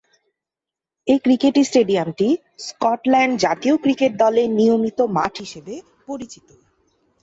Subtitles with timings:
[1.07, 2.27] এ cricket স্টেডিয়ামটি
[2.67, 5.73] Scotland জাতীয় cricket দলের নিয়মিত মাঠ হিসেবে
[6.07, 6.47] পরিচিত।